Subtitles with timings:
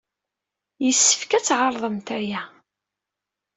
[0.85, 2.41] Yessefk ad tɛerḍemt aya.